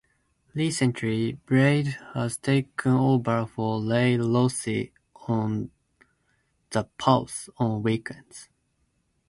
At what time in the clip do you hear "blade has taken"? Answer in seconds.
1.33-2.93